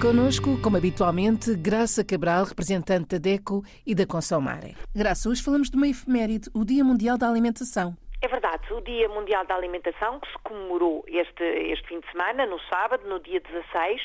[0.00, 4.74] Conosco, como habitualmente, Graça Cabral, representante da DECO e da Consomare.
[4.94, 7.94] Graça, hoje falamos de uma efeméride, o Dia Mundial da Alimentação.
[8.70, 13.08] O Dia Mundial da Alimentação, que se comemorou este, este fim de semana, no sábado,
[13.08, 14.00] no dia 16,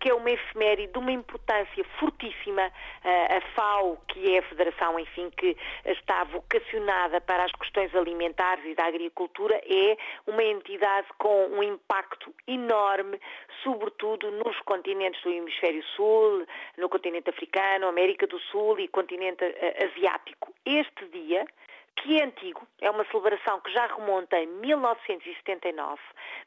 [0.00, 2.72] que é uma efeméride de uma importância fortíssima.
[3.04, 8.74] A FAO, que é a federação, enfim, que está vocacionada para as questões alimentares e
[8.74, 13.20] da agricultura, é uma entidade com um impacto enorme,
[13.62, 16.46] sobretudo nos continentes do Hemisfério Sul,
[16.78, 20.54] no continente africano, América do Sul e continente eh, asiático.
[20.64, 21.46] Este dia
[21.96, 26.00] que é antigo, é uma celebração que já remonta em 1979,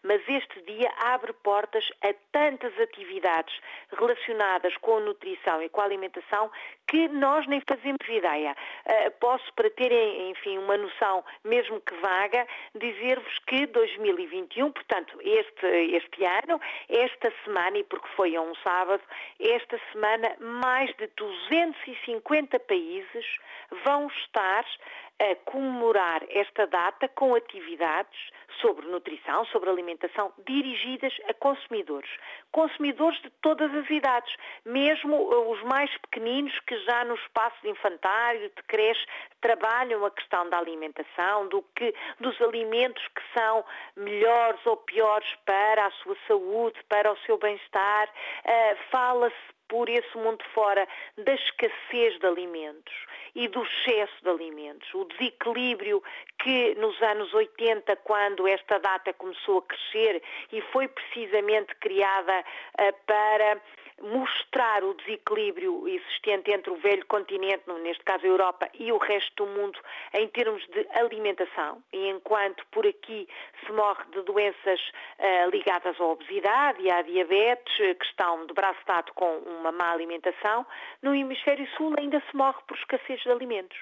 [0.04, 3.54] mas este dia abre portas a tantas atividades
[3.92, 6.52] relacionadas com a nutrição e com a alimentação
[6.88, 8.56] que nós nem fazemos ideia.
[8.86, 15.66] Uh, posso, para terem, enfim, uma noção, mesmo que vaga, dizer-vos que 2021, portanto, este,
[15.66, 19.04] este ano, esta semana, e porque foi a um sábado,
[19.40, 23.26] esta semana, mais de 250 países
[23.84, 24.66] vão estar
[25.20, 28.18] a comemorar esta data com atividades
[28.62, 32.10] sobre nutrição, sobre alimentação, dirigidas a consumidores.
[32.52, 34.34] Consumidores de todas as idades,
[34.66, 39.06] mesmo uh, os mais pequeninos que já no espaço de infantário, de creche,
[39.42, 43.64] trabalham a questão da alimentação, do que, dos alimentos que são
[43.96, 48.10] melhores ou piores para a sua saúde, para o seu bem-estar.
[48.10, 50.86] Uh, Fala-se por esse mundo fora
[51.18, 52.94] da escassez de alimentos
[53.36, 56.04] e do excesso de alimentos, o desequilíbrio
[56.40, 62.94] que nos anos 80, quando esta data começou a crescer e foi precisamente criada uh,
[63.06, 63.62] para
[64.02, 69.46] mostrar o desequilíbrio existente entre o velho continente, neste caso a Europa, e o resto
[69.46, 69.80] do mundo
[70.14, 71.84] em termos de alimentação.
[71.92, 73.28] E enquanto por aqui
[73.66, 74.80] se morre de doenças
[75.20, 79.72] uh, ligadas à obesidade e à diabetes, eh, que estão de braço dado com uma
[79.72, 80.66] má alimentação,
[81.02, 83.78] no hemisfério sul ainda se morre por escassez de alimentos.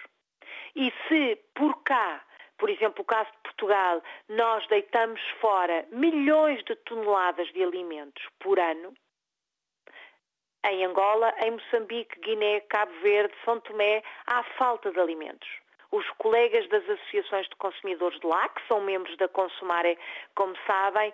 [0.76, 2.24] E se por cá
[2.58, 8.60] por exemplo, o caso de Portugal, nós deitamos fora milhões de toneladas de alimentos por
[8.60, 8.94] ano,
[10.66, 15.48] em Angola, em Moçambique, Guiné, Cabo Verde, São Tomé, há falta de alimentos.
[15.92, 19.98] Os colegas das associações de consumidores de lá, que são membros da Consumare,
[20.36, 21.14] como sabem,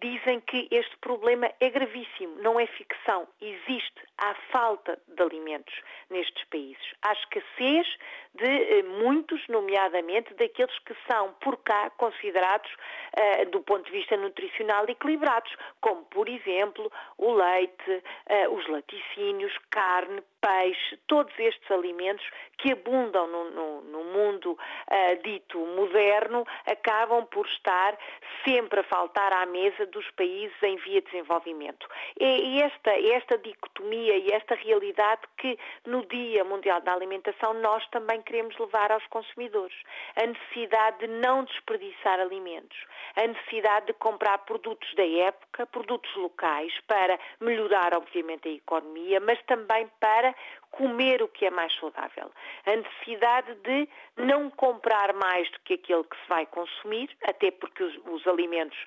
[0.00, 3.26] dizem que este problema é gravíssimo, não é ficção.
[3.40, 5.74] Existe, há falta de alimentos
[6.10, 6.94] nestes países.
[7.02, 7.86] Há escassez
[8.34, 14.16] de eh, muitos, nomeadamente daqueles que são por cá considerados, uh, do ponto de vista
[14.16, 22.28] nutricional, equilibrados, como, por exemplo, o leite, uh, os laticínios, carne, peixe, todos estes alimentos
[22.58, 27.96] que abundam no, no, no mundo uh, dito moderno, acabam por estar
[28.44, 31.88] sempre a faltar à mesa dos países em via de desenvolvimento.
[32.18, 38.20] É esta, esta dicotomia e esta realidade que no Dia Mundial da Alimentação nós também
[38.22, 39.76] queremos levar aos consumidores.
[40.16, 42.76] A necessidade de não desperdiçar alimentos,
[43.16, 49.40] a necessidade de comprar produtos da época, produtos locais, para melhorar, obviamente, a economia, mas
[49.44, 50.34] também para
[50.70, 52.30] comer o que é mais saudável.
[52.66, 57.82] A necessidade de não comprar mais do que aquele que se vai consumir, até porque
[57.82, 58.78] os, os alimentos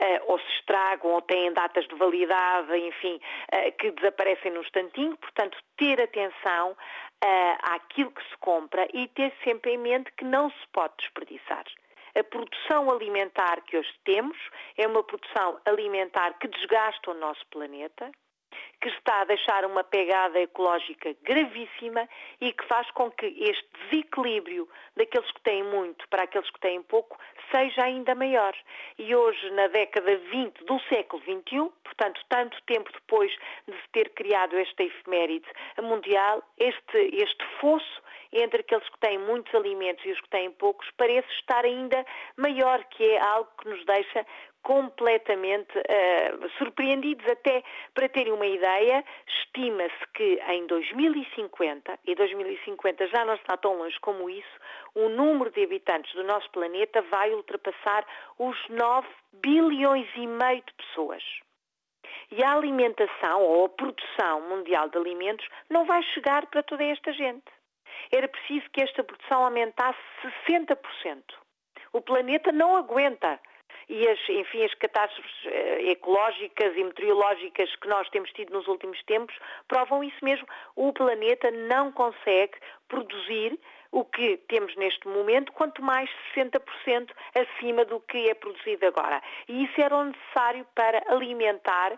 [0.00, 3.18] uh, ou se estragam ou têm datas de validade, enfim,
[3.52, 5.16] uh, que desaparecem num instantinho.
[5.16, 10.50] Portanto, ter atenção uh, àquilo que se compra e ter sempre em mente que não
[10.50, 11.64] se pode desperdiçar.
[12.16, 14.36] A produção alimentar que hoje temos
[14.76, 18.12] é uma produção alimentar que desgasta o nosso planeta,
[18.84, 22.06] que está a deixar uma pegada ecológica gravíssima
[22.38, 26.82] e que faz com que este desequilíbrio daqueles que têm muito para aqueles que têm
[26.82, 27.18] pouco
[27.50, 28.54] seja ainda maior.
[28.98, 33.30] E hoje, na década 20 do século XXI, portanto, tanto tempo depois
[33.66, 35.46] de se ter criado esta efeméride
[35.82, 40.88] mundial, este, este fosso entre aqueles que têm muitos alimentos e os que têm poucos
[40.96, 42.04] parece estar ainda
[42.36, 44.26] maior, que é algo que nos deixa
[44.64, 47.24] completamente uh, surpreendidos.
[47.30, 47.62] Até
[47.94, 53.98] para terem uma ideia, estima-se que em 2050, e 2050 já não está tão longe
[54.00, 54.58] como isso,
[54.94, 58.04] o número de habitantes do nosso planeta vai ultrapassar
[58.38, 61.22] os 9 bilhões e meio de pessoas.
[62.30, 67.12] E a alimentação ou a produção mundial de alimentos não vai chegar para toda esta
[67.12, 67.44] gente.
[68.12, 69.98] Era preciso que esta produção aumentasse
[70.46, 70.76] 60%.
[71.92, 73.40] O planeta não aguenta
[73.88, 79.02] e as, enfim, as catástrofes eh, ecológicas e meteorológicas que nós temos tido nos últimos
[79.04, 79.34] tempos
[79.68, 80.46] provam isso mesmo.
[80.74, 82.54] O planeta não consegue
[82.88, 83.58] produzir
[83.94, 89.22] o que temos neste momento, quanto mais 60% acima do que é produzido agora.
[89.48, 91.96] E isso era o necessário para alimentar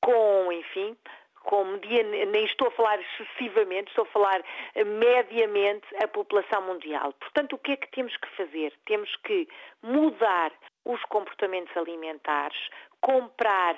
[0.00, 0.96] com, enfim,
[1.42, 4.40] com nem estou a falar excessivamente, estou a falar
[4.76, 7.12] eh, mediamente a população mundial.
[7.14, 8.72] Portanto, o que é que temos que fazer?
[8.84, 9.48] Temos que
[9.82, 10.52] mudar
[10.84, 12.68] os comportamentos alimentares,
[13.00, 13.76] comprar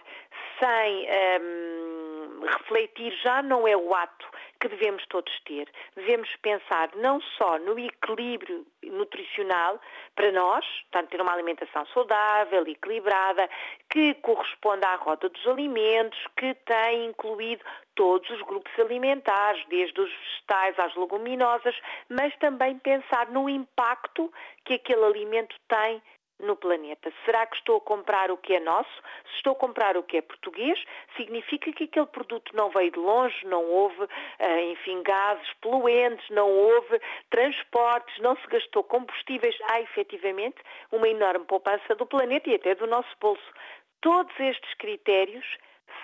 [0.60, 1.08] sem
[1.40, 2.07] um,
[2.42, 4.26] refletir já não é o ato
[4.60, 5.68] que devemos todos ter.
[5.94, 9.80] Devemos pensar não só no equilíbrio nutricional
[10.14, 13.48] para nós, portanto, ter uma alimentação saudável, equilibrada,
[13.90, 17.64] que corresponda à rota dos alimentos, que tem incluído
[17.94, 21.76] todos os grupos alimentares, desde os vegetais às leguminosas,
[22.08, 24.32] mas também pensar no impacto
[24.64, 26.02] que aquele alimento tem
[26.40, 27.12] no planeta.
[27.24, 28.90] Será que estou a comprar o que é nosso?
[29.30, 30.82] Se estou a comprar o que é português,
[31.16, 34.08] significa que aquele produto não veio de longe, não houve,
[34.38, 37.00] eh, enfim, gases poluentes, não houve
[37.30, 39.56] transportes, não se gastou combustíveis.
[39.70, 40.56] Há efetivamente
[40.92, 43.52] uma enorme poupança do planeta e até do nosso bolso.
[44.00, 45.46] Todos estes critérios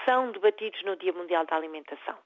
[0.04, 2.16] são debatidos no Dia Mundial da Alimentação.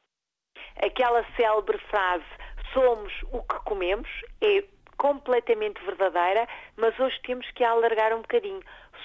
[0.80, 2.24] Aquela célebre frase
[2.72, 4.08] somos o que comemos
[4.40, 4.62] é
[4.98, 6.46] completamente verdadeira,
[6.76, 8.62] mas hoje temos que alargar um bocadinho.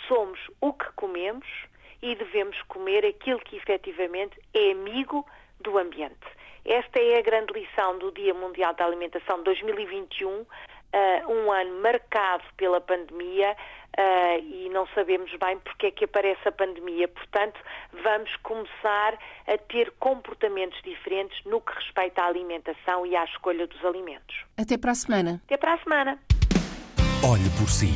[0.07, 1.47] Somos o que comemos
[2.01, 5.25] e devemos comer aquilo que efetivamente é amigo
[5.61, 6.27] do ambiente.
[6.65, 10.45] Esta é a grande lição do Dia Mundial da Alimentação 2021
[10.93, 13.55] uh, um ano marcado pela pandemia
[13.97, 17.07] uh, e não sabemos bem porque é que aparece a pandemia.
[17.07, 17.59] Portanto,
[18.03, 19.17] vamos começar
[19.47, 24.35] a ter comportamentos diferentes no que respeita à alimentação e à escolha dos alimentos.
[24.57, 25.41] Até para a semana.
[25.45, 26.19] Até para a semana.
[27.23, 27.91] Olhe por si.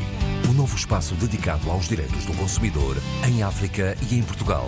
[0.49, 2.95] O novo espaço dedicado aos direitos do consumidor
[3.27, 4.67] em África e em Portugal.